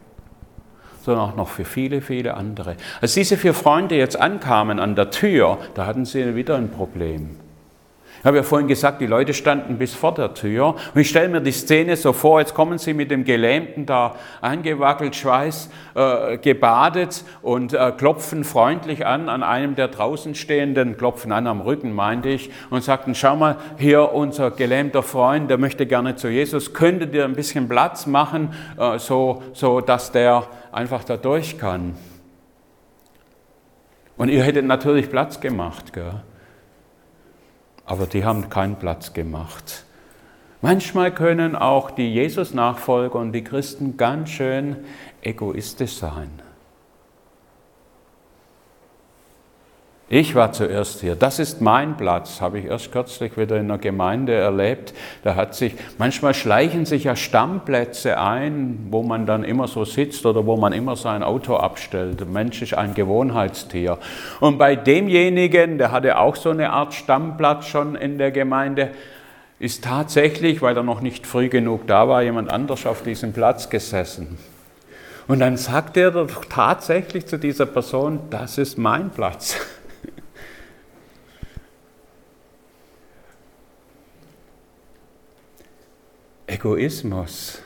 [1.04, 2.78] sondern auch noch für viele, viele andere.
[3.02, 7.38] Als diese vier Freunde jetzt ankamen an der Tür, da hatten sie wieder ein Problem.
[8.28, 10.76] Habe ja vorhin gesagt, die Leute standen bis vor der Tür.
[10.94, 14.18] Und ich stelle mir die Szene so vor, jetzt kommen sie mit dem Gelähmten da
[14.42, 21.32] angewackelt, Schweiß äh, gebadet und äh, klopfen freundlich an, an einem der draußen stehenden, klopfen
[21.32, 25.86] an am Rücken, meinte ich, und sagten, schau mal, hier unser gelähmter Freund, der möchte
[25.86, 31.06] gerne zu Jesus, könntet ihr ein bisschen Platz machen, äh, so, so dass der einfach
[31.06, 31.96] da durch kann.
[34.18, 35.94] Und ihr hättet natürlich Platz gemacht.
[35.94, 36.24] Gell?
[37.88, 39.86] Aber die haben keinen Platz gemacht.
[40.62, 44.76] Manchmal können auch die Jesus-Nachfolger und die Christen ganz schön
[45.21, 46.30] egoistisch sein.
[50.10, 51.15] Ich war zuerst hier.
[51.15, 54.93] Das ist mein Platz, habe ich erst kürzlich wieder in einer Gemeinde erlebt.
[55.24, 60.26] Da hat sich, manchmal schleichen sich ja Stammplätze ein, wo man dann immer so sitzt
[60.26, 62.22] oder wo man immer sein Auto abstellt.
[62.22, 63.98] Der Mensch ist ein Gewohnheitstier.
[64.39, 68.91] Und bei demjenigen, der hatte auch so eine Art Stammplatz schon in der Gemeinde,
[69.60, 73.70] ist tatsächlich, weil er noch nicht früh genug da war, jemand anders auf diesem Platz
[73.70, 74.38] gesessen.
[75.28, 79.58] Und dann sagt er doch tatsächlich zu dieser Person, das ist mein Platz.
[86.58, 87.62] Egoismus.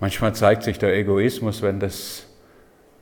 [0.00, 2.26] Manchmal zeigt sich der Egoismus, wenn das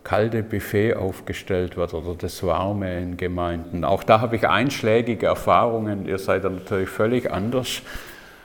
[0.05, 3.85] kalte Buffet aufgestellt wird oder das warme in Gemeinden.
[3.85, 6.07] Auch da habe ich einschlägige Erfahrungen.
[6.07, 7.83] Ihr seid da natürlich völlig anders.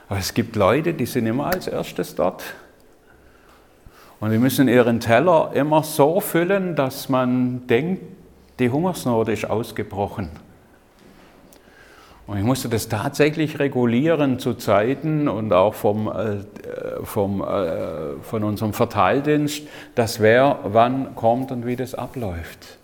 [0.07, 2.43] Aber es gibt Leute, die sind immer als erstes dort.
[4.19, 8.18] Und die müssen ihren Teller immer so füllen, dass man denkt,
[8.59, 10.29] die Hungersnot ist ausgebrochen.
[12.29, 16.43] Und ich musste das tatsächlich regulieren zu Zeiten und auch vom, äh,
[17.03, 19.63] vom, äh, von unserem Verteildienst,
[19.95, 22.77] dass wer wann kommt und wie das abläuft.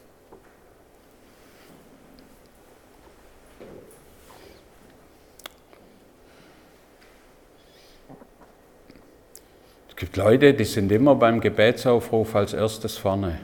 [9.89, 13.39] Es gibt Leute, die sind immer beim Gebetsaufruf als erstes vorne.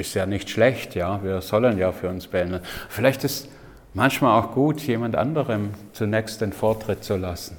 [0.00, 2.60] Ist ja nicht schlecht, ja, wir sollen ja für uns beten.
[2.88, 3.50] Vielleicht ist
[3.92, 7.58] manchmal auch gut, jemand anderem zunächst den Vortritt zu lassen.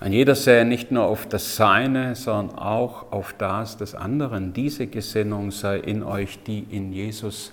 [0.00, 4.54] Ein jeder sähe nicht nur auf das Seine, sondern auch auf das des anderen.
[4.54, 7.52] Diese Gesinnung sei in euch, die in Jesus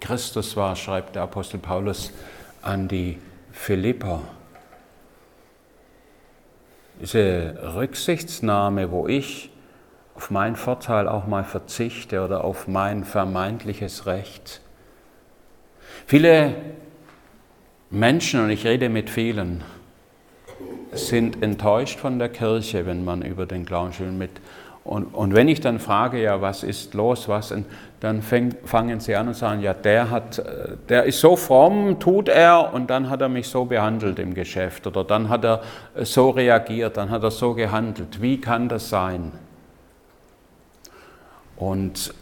[0.00, 2.12] Christus war, schreibt der Apostel Paulus
[2.62, 3.18] an die
[3.50, 4.20] Philipper.
[7.00, 9.51] Diese Rücksichtsnahme, wo ich
[10.14, 14.60] auf meinen Vorteil auch mal verzichte oder auf mein vermeintliches Recht.
[16.06, 16.54] Viele
[17.90, 19.62] Menschen, und ich rede mit vielen,
[20.92, 24.30] sind enttäuscht von der Kirche, wenn man über den Glauben mit.
[24.84, 27.54] Und, und wenn ich dann frage, ja, was ist los, was,
[28.00, 30.42] dann fäng, fangen sie an und sagen, ja, der, hat,
[30.88, 34.86] der ist so fromm, tut er, und dann hat er mich so behandelt im Geschäft,
[34.86, 35.62] oder dann hat er
[36.02, 38.20] so reagiert, dann hat er so gehandelt.
[38.20, 39.30] Wie kann das sein?
[41.62, 42.12] Und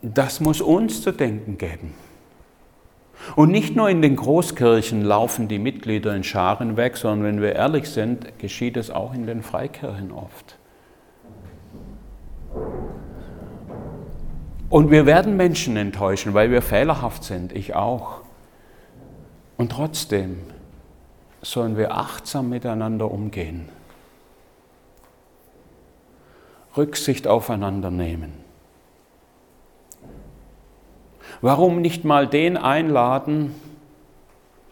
[0.00, 1.92] das muss uns zu denken geben.
[3.36, 7.54] Und nicht nur in den Großkirchen laufen die Mitglieder in Scharen weg, sondern wenn wir
[7.54, 10.56] ehrlich sind, geschieht es auch in den Freikirchen oft.
[14.70, 18.22] Und wir werden Menschen enttäuschen, weil wir fehlerhaft sind, ich auch.
[19.58, 20.38] Und trotzdem
[21.42, 23.68] sollen wir achtsam miteinander umgehen.
[26.76, 28.32] Rücksicht aufeinander nehmen.
[31.40, 33.54] Warum nicht mal den einladen,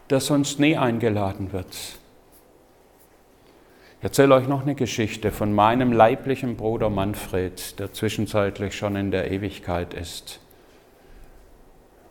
[0.09, 1.99] der sonst nie eingeladen wird?
[3.99, 9.11] Ich erzähle euch noch eine Geschichte von meinem leiblichen Bruder Manfred, der zwischenzeitlich schon in
[9.11, 10.39] der Ewigkeit ist.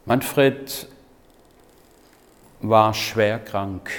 [0.04, 0.86] Manfred
[2.60, 3.90] war schwer krank.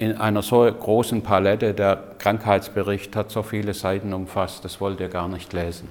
[0.00, 5.08] In einer so großen Palette, der Krankheitsbericht hat so viele Seiten umfasst, das wollte er
[5.08, 5.88] gar nicht lesen.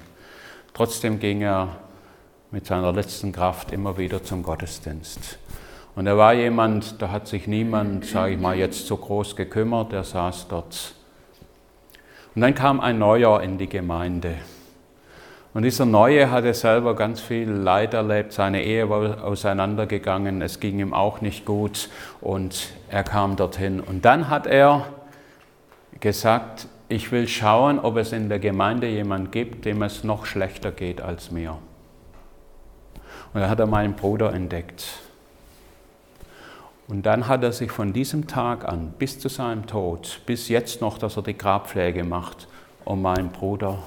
[0.72, 1.76] Trotzdem ging er
[2.50, 5.38] mit seiner letzten Kraft immer wieder zum Gottesdienst.
[5.94, 9.92] Und er war jemand, da hat sich niemand, sage ich mal, jetzt so groß gekümmert,
[9.92, 10.94] der saß dort.
[12.34, 14.36] Und dann kam ein Neuer in die Gemeinde.
[15.58, 20.78] Und dieser Neue hatte selber ganz viel Leid erlebt, seine Ehe war auseinandergegangen, es ging
[20.78, 21.90] ihm auch nicht gut
[22.20, 23.80] und er kam dorthin.
[23.80, 24.86] Und dann hat er
[25.98, 30.70] gesagt, ich will schauen, ob es in der Gemeinde jemand gibt, dem es noch schlechter
[30.70, 31.58] geht als mir.
[33.34, 34.84] Und dann hat er meinen Bruder entdeckt.
[36.86, 40.80] Und dann hat er sich von diesem Tag an bis zu seinem Tod, bis jetzt
[40.80, 42.46] noch, dass er die Grabpflege macht,
[42.84, 43.80] um meinen Bruder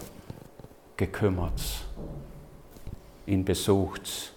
[1.01, 1.59] gekümmert,
[3.25, 4.33] ihn besucht,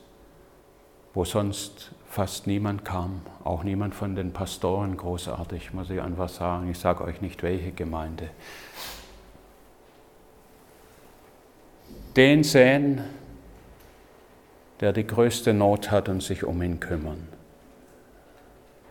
[1.13, 6.71] wo sonst fast niemand kam, auch niemand von den Pastoren großartig, muss ich einfach sagen.
[6.71, 8.31] Ich sage euch nicht, welche Gemeinde.
[12.17, 13.03] Den sehen,
[14.81, 17.29] der die größte Not hat und sich um ihn kümmern.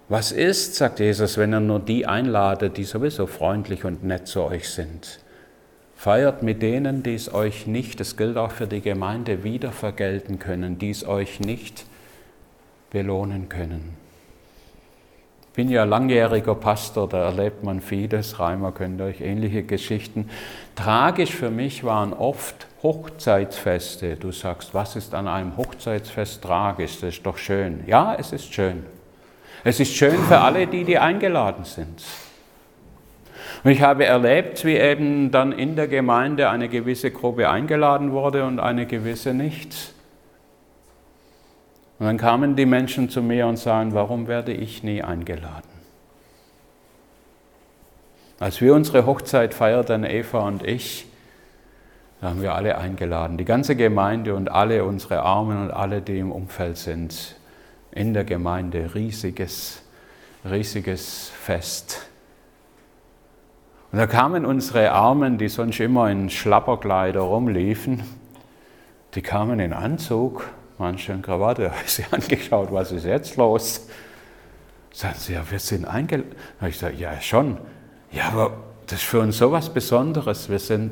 [0.10, 4.44] Was ist, sagt Jesus, wenn er nur die einladet, die sowieso freundlich und nett zu
[4.44, 5.23] euch sind?
[6.04, 10.38] Feiert mit denen, die es euch nicht, das gilt auch für die Gemeinde, wieder vergelten
[10.38, 11.86] können, die es euch nicht
[12.92, 13.96] belohnen können.
[15.48, 18.38] Ich bin ja langjähriger Pastor, da erlebt man vieles.
[18.38, 20.30] Reimer kennt euch ähnliche Geschichten.
[20.76, 24.18] Tragisch für mich waren oft Hochzeitsfeste.
[24.18, 27.00] Du sagst, was ist an einem Hochzeitsfest tragisch?
[27.00, 27.82] Das ist doch schön.
[27.88, 28.86] Ja, es ist schön.
[29.64, 32.04] Es ist schön für alle, die, die eingeladen sind.
[33.64, 38.46] Und ich habe erlebt, wie eben dann in der Gemeinde eine gewisse Gruppe eingeladen wurde
[38.46, 39.94] und eine gewisse nicht.
[42.00, 45.70] Und dann kamen die Menschen zu mir und sagen, warum werde ich nie eingeladen?
[48.40, 51.06] Als wir unsere Hochzeit feierten, Eva und ich,
[52.20, 56.20] da haben wir alle eingeladen, die ganze Gemeinde und alle unsere Armen und alle, die
[56.20, 57.36] im Umfeld sind
[57.92, 59.84] in der Gemeinde riesiges,
[60.44, 62.10] riesiges Fest.
[63.94, 68.02] Und da kamen unsere Armen, die sonst immer in Schlapperkleider rumliefen,
[69.14, 73.88] die kamen in Anzug, manche in Krawatte, habe ich sie angeschaut, was ist jetzt los?
[74.92, 76.32] Sagen sie, ja, wir sind eingeladen.
[76.32, 77.60] Da habe ich gesagt, ja, schon.
[78.12, 80.50] Ja, aber das ist für uns so was Besonderes.
[80.50, 80.92] Wir sind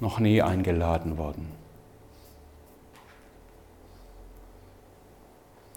[0.00, 1.52] noch nie eingeladen worden.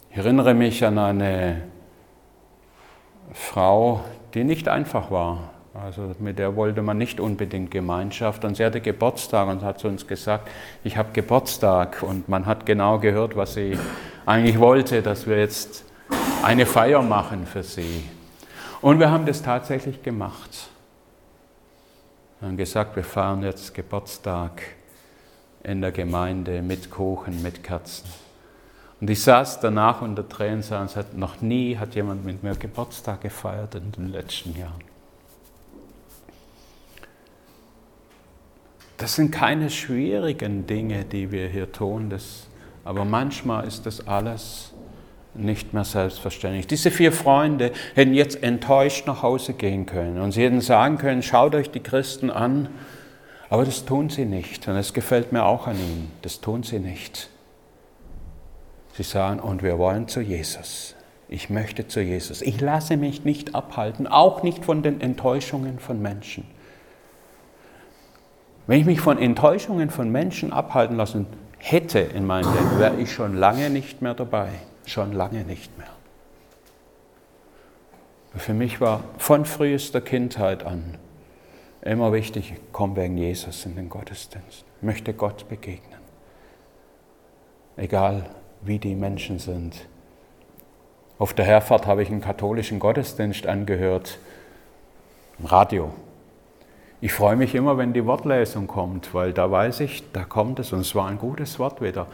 [0.09, 1.61] Ich erinnere mich an eine
[3.31, 5.51] Frau, die nicht einfach war.
[5.73, 8.43] Also mit der wollte man nicht unbedingt Gemeinschaft.
[8.43, 10.49] Und sie hatte Geburtstag und hat zu uns gesagt,
[10.83, 12.01] ich habe Geburtstag.
[12.03, 13.77] Und man hat genau gehört, was sie
[14.25, 15.85] eigentlich wollte, dass wir jetzt
[16.43, 18.03] eine Feier machen für sie.
[18.81, 20.69] Und wir haben das tatsächlich gemacht.
[22.39, 24.61] Wir haben gesagt, wir feiern jetzt Geburtstag
[25.63, 28.09] in der Gemeinde mit Kuchen, mit Kerzen.
[29.01, 33.21] Und ich saß danach unter Tränen und sagte, noch nie hat jemand mit mir Geburtstag
[33.21, 34.83] gefeiert in den letzten Jahren.
[38.99, 42.47] Das sind keine schwierigen Dinge, die wir hier tun, das,
[42.83, 44.73] aber manchmal ist das alles
[45.33, 46.67] nicht mehr selbstverständlich.
[46.67, 51.23] Diese vier Freunde hätten jetzt enttäuscht nach Hause gehen können und sie hätten sagen können,
[51.23, 52.67] schaut euch die Christen an,
[53.49, 56.79] aber das tun sie nicht und es gefällt mir auch an ihnen, das tun sie
[56.79, 57.29] nicht.
[58.97, 60.93] Sie sagen, und wir wollen zu Jesus.
[61.29, 62.41] Ich möchte zu Jesus.
[62.41, 66.43] Ich lasse mich nicht abhalten, auch nicht von den Enttäuschungen von Menschen.
[68.69, 71.25] Wenn ich mich von Enttäuschungen von Menschen abhalten lassen
[71.57, 74.49] hätte in meinem Leben, wäre ich schon lange nicht mehr dabei.
[74.85, 75.89] Schon lange nicht mehr.
[78.35, 80.99] Für mich war von frühester Kindheit an
[81.81, 84.63] immer wichtig, ich komme wegen Jesus in den Gottesdienst.
[84.77, 85.99] Ich möchte Gott begegnen.
[87.75, 88.29] Egal
[88.61, 89.87] wie die Menschen sind.
[91.17, 94.19] Auf der Herfahrt habe ich einen katholischen Gottesdienst angehört,
[95.39, 95.91] im Radio.
[97.01, 100.73] Ich freue mich immer, wenn die Wortlesung kommt, weil da weiß ich, da kommt es
[100.73, 102.07] und es war ein gutes Wort wieder.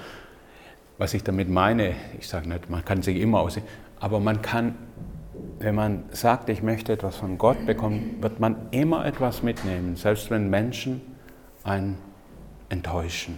[0.98, 3.66] Was ich damit meine, ich sage nicht, man kann sich immer aussehen,
[4.00, 4.76] aber man kann
[5.60, 10.30] wenn man sagt, ich möchte etwas von Gott bekommen, wird man immer etwas mitnehmen, selbst
[10.30, 11.02] wenn Menschen
[11.64, 11.98] einen
[12.70, 13.38] enttäuschen.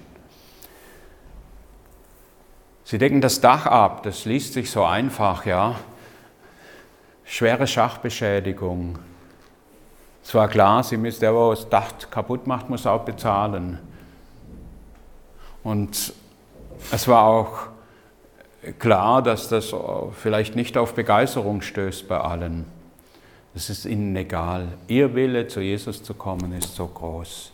[2.83, 5.75] Sie decken das Dach ab, das liest sich so einfach, ja.
[7.25, 8.99] Schwere Schachbeschädigung.
[10.27, 13.79] Es war klar, sie müssen, der, der das Dach kaputt macht, muss auch bezahlen.
[15.63, 16.11] Und
[16.91, 17.59] es war auch
[18.77, 19.73] klar, dass das
[20.21, 22.65] vielleicht nicht auf Begeisterung stößt bei allen.
[23.55, 24.67] Es ist ihnen egal.
[24.89, 27.53] Ihr Wille, zu Jesus zu kommen, ist so groß.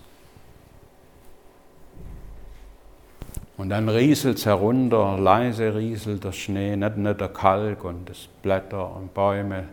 [3.55, 8.27] Und dann rieselt es herunter, leise rieselt der Schnee, nicht nur der Kalk und das
[8.41, 9.65] Blätter und Bäume.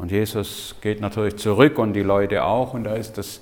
[0.00, 2.72] Und Jesus geht natürlich zurück und die Leute auch.
[2.72, 3.40] Und da ist das,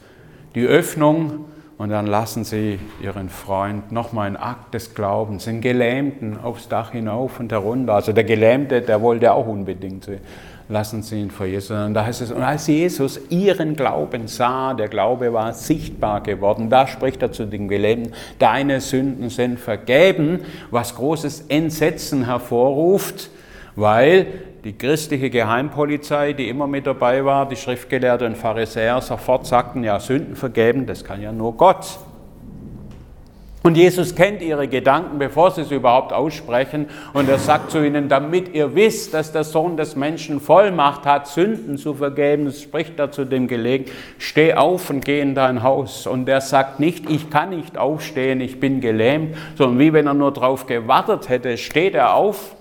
[0.54, 1.44] die Öffnung
[1.78, 6.90] und dann lassen sie ihren Freund nochmal einen Akt des Glaubens, den Gelähmten aufs Dach
[6.90, 7.94] hinauf und herunter.
[7.94, 10.04] Also der Gelähmte, der wollte auch unbedingt.
[10.04, 10.18] Sie
[10.68, 11.70] lassen sie ihn vor Jesus.
[11.70, 16.68] Und da heißt es, und als Jesus ihren Glauben sah, der Glaube war sichtbar geworden,
[16.68, 20.40] da spricht er zu den Gelähmten, deine Sünden sind vergeben,
[20.72, 23.30] was großes Entsetzen hervorruft,
[23.76, 24.26] weil
[24.68, 29.98] die christliche Geheimpolizei, die immer mit dabei war, die Schriftgelehrten und Pharisäer sofort sagten, ja,
[29.98, 31.98] Sünden vergeben, das kann ja nur Gott.
[33.62, 36.86] Und Jesus kennt ihre Gedanken, bevor sie es überhaupt aussprechen.
[37.14, 41.28] Und er sagt zu ihnen, damit ihr wisst, dass der Sohn des Menschen Vollmacht hat,
[41.28, 43.86] Sünden zu vergeben, spricht er zu dem Gelegen,
[44.18, 46.06] steh auf und geh in dein Haus.
[46.06, 50.14] Und er sagt nicht, ich kann nicht aufstehen, ich bin gelähmt, sondern wie wenn er
[50.14, 52.54] nur darauf gewartet hätte, steht er auf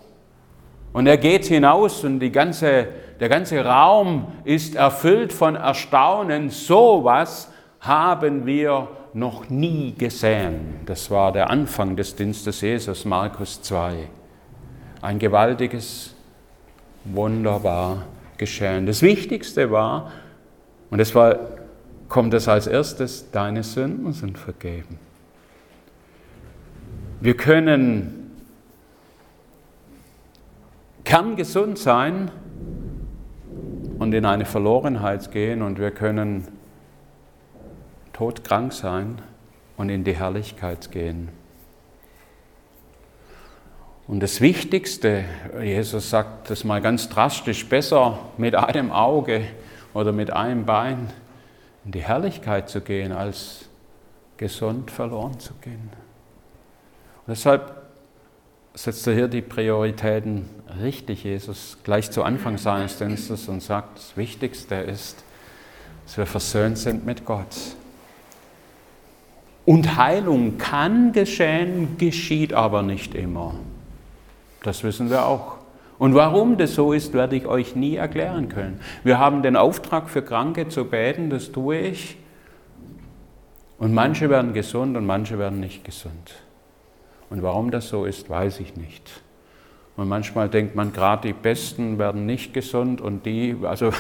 [0.98, 2.88] und er geht hinaus und ganze,
[3.20, 6.50] der ganze Raum ist erfüllt von Erstaunen.
[6.50, 10.80] So was haben wir noch nie gesehen.
[10.88, 14.10] Das war der Anfang des Dienstes Jesus, Markus 2.
[15.04, 16.16] Ein gewaltiges,
[17.06, 18.06] wunderbar
[18.40, 18.88] geschehen.
[18.88, 20.12] Das Wichtigste war,
[20.90, 21.38] und es war,
[22.10, 24.98] kommt es als erstes, deine Sünden sind vergeben.
[27.22, 28.17] Wir können
[31.08, 32.30] kerngesund sein
[33.98, 36.46] und in eine Verlorenheit gehen und wir können
[38.12, 39.22] todkrank sein
[39.78, 41.30] und in die Herrlichkeit gehen.
[44.06, 45.24] Und das Wichtigste,
[45.62, 49.46] Jesus sagt das mal ganz drastisch, besser mit einem Auge
[49.94, 51.14] oder mit einem Bein
[51.86, 53.70] in die Herrlichkeit zu gehen, als
[54.36, 55.90] gesund verloren zu gehen.
[57.26, 57.77] Und deshalb
[58.78, 60.46] setzt er hier die Prioritäten
[60.82, 65.24] richtig, Jesus, gleich zu Anfang seines Dienstes und sagt, das Wichtigste ist,
[66.06, 67.76] dass wir versöhnt sind mit Gott.
[69.66, 73.56] Und Heilung kann geschehen, geschieht aber nicht immer.
[74.62, 75.58] Das wissen wir auch.
[75.98, 78.80] Und warum das so ist, werde ich euch nie erklären können.
[79.04, 82.18] Wir haben den Auftrag für Kranke zu beten, das tue ich.
[83.80, 86.47] Und manche werden gesund und manche werden nicht gesund.
[87.30, 89.22] Und warum das so ist, weiß ich nicht.
[89.98, 93.92] Und manchmal denkt man, gerade die Besten werden nicht gesund und die, also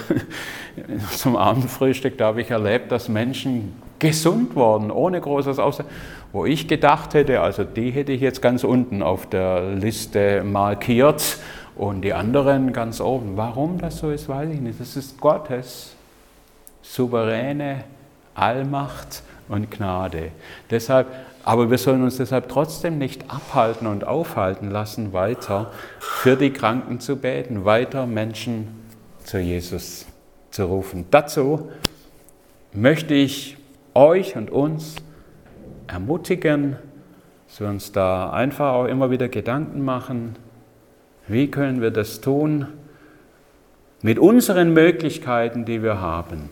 [1.11, 5.88] zum Abendfrühstück, da habe ich erlebt, dass Menschen gesund wurden, ohne großes Aussehen,
[6.32, 11.38] wo ich gedacht hätte, also die hätte ich jetzt ganz unten auf der Liste markiert
[11.75, 13.36] und die anderen ganz oben.
[13.36, 14.80] Warum das so ist, weiß ich nicht.
[14.80, 15.95] Das ist Gottes
[16.84, 17.84] souveräne
[18.36, 20.32] Allmacht und Gnade.
[20.69, 21.07] Deshalb
[21.48, 27.00] aber wir sollen uns deshalb trotzdem nicht abhalten und aufhalten lassen, weiter für die Kranken
[27.00, 28.68] zu beten, weiter Menschen
[29.24, 30.06] zu Jesus
[30.52, 31.06] zu rufen.
[31.10, 31.70] Dazu
[32.74, 33.56] möchte ich
[33.93, 34.98] euch und uns
[35.88, 36.76] ermutigen,
[37.48, 40.36] dass wir uns da einfach auch immer wieder Gedanken machen,
[41.30, 42.68] wie können wir das tun
[44.02, 46.50] mit unseren Möglichkeiten, die wir haben.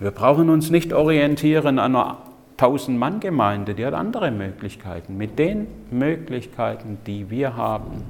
[0.00, 2.31] Wir brauchen uns nicht orientieren an einer
[2.62, 5.16] 1000-Mann-Gemeinde, die hat andere Möglichkeiten.
[5.16, 8.04] Mit den Möglichkeiten, die wir haben,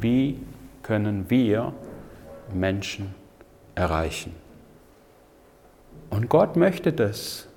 [0.00, 0.38] wie
[0.82, 1.72] können wir
[2.54, 3.14] Menschen
[3.74, 4.34] erreichen?
[6.10, 7.48] Und Gott möchte das.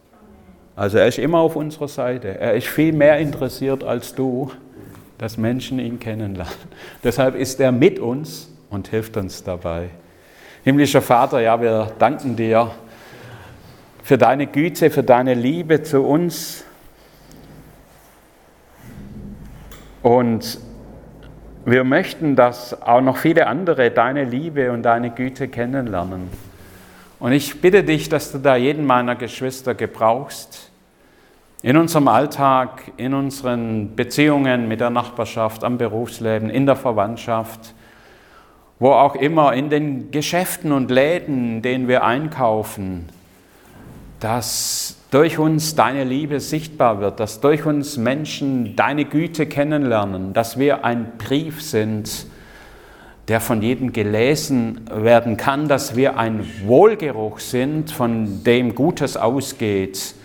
[0.76, 2.39] Also er ist immer auf unserer Seite.
[2.39, 4.51] Er ist viel mehr interessiert als du,
[5.17, 6.53] dass Menschen ihn kennenlernen.
[7.03, 9.89] Deshalb ist er mit uns und hilft uns dabei.
[10.63, 12.72] Himmlischer Vater, ja, wir danken dir
[14.10, 16.64] für deine Güte, für deine Liebe zu uns.
[20.01, 20.57] Und
[21.64, 26.28] wir möchten, dass auch noch viele andere deine Liebe und deine Güte kennenlernen.
[27.20, 30.72] Und ich bitte dich, dass du da jeden meiner Geschwister gebrauchst,
[31.62, 37.76] in unserem Alltag, in unseren Beziehungen mit der Nachbarschaft, am Berufsleben, in der Verwandtschaft
[38.80, 43.10] wo auch immer, in den Geschäften und Läden, in denen wir einkaufen,
[44.20, 50.59] dass durch uns deine Liebe sichtbar wird, dass durch uns Menschen deine Güte kennenlernen, dass
[50.59, 52.28] wir ein Brief sind,
[53.28, 60.15] der von jedem gelesen werden kann, dass wir ein Wohlgeruch sind, von dem Gutes ausgeht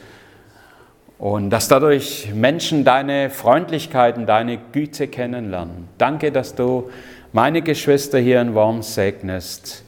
[1.19, 5.89] und dass dadurch Menschen deine Freundlichkeiten, deine Güte kennenlernen.
[5.99, 6.91] Danke, dass du
[7.33, 9.85] meine Geschwister hier in Worms segnest.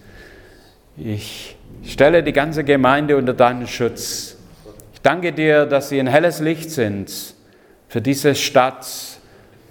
[0.96, 4.36] Ich stelle die ganze Gemeinde unter deinen Schutz.
[4.94, 7.10] Ich danke dir, dass sie ein helles Licht sind
[7.88, 8.86] für diese Stadt,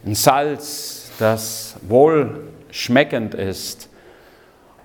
[0.05, 3.89] ein Salz, das wohl schmeckend ist.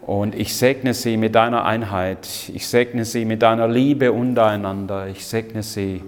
[0.02, 2.26] Und ich segne sie mit deiner Einheit.
[2.52, 5.06] Ich segne sie mit deiner Liebe untereinander.
[5.08, 6.02] Ich segne sie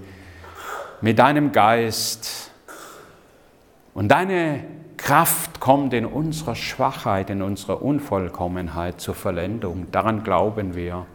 [1.00, 2.50] mit deinem Geist.
[3.94, 4.64] Und deine
[5.02, 9.88] Kraft kommt in unserer Schwachheit, in unserer Unvollkommenheit zur Vollendung.
[9.90, 11.06] Daran glauben wir.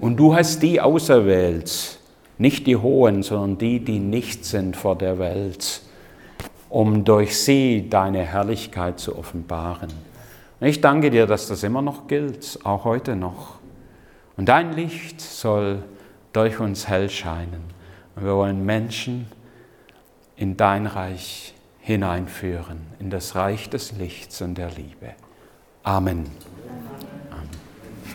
[0.00, 1.98] Und du hast die auserwählt,
[2.38, 5.82] nicht die Hohen, sondern die, die nicht sind vor der Welt
[6.68, 9.90] um durch sie deine Herrlichkeit zu offenbaren.
[10.60, 13.58] Und ich danke dir, dass das immer noch gilt, auch heute noch.
[14.36, 15.82] Und dein Licht soll
[16.32, 17.64] durch uns hell scheinen.
[18.14, 19.26] Und wir wollen Menschen
[20.36, 21.54] in dein Reich
[21.86, 25.14] hineinführen, in das Reich des Lichts und der Liebe.
[25.84, 26.26] Amen.